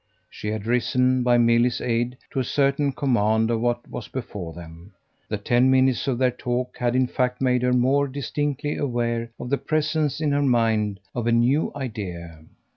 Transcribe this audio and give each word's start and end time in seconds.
She 0.31 0.47
had 0.47 0.65
risen 0.65 1.21
by 1.21 1.37
Milly's 1.37 1.79
aid 1.79 2.17
to 2.31 2.39
a 2.39 2.43
certain 2.43 2.91
command 2.91 3.51
of 3.51 3.61
what 3.61 3.87
was 3.87 4.07
before 4.07 4.51
them; 4.51 4.93
the 5.29 5.37
ten 5.37 5.69
minutes 5.69 6.07
of 6.07 6.17
their 6.17 6.31
talk 6.31 6.75
had 6.79 6.95
in 6.95 7.05
fact 7.05 7.39
made 7.39 7.61
her 7.61 7.71
more 7.71 8.07
distinctly 8.07 8.77
aware 8.77 9.29
of 9.39 9.51
the 9.51 9.59
presence 9.59 10.19
in 10.19 10.31
her 10.31 10.41
mind 10.41 10.99
of 11.13 11.27
a 11.27 11.31
new 11.31 11.71
idea. 11.75 12.39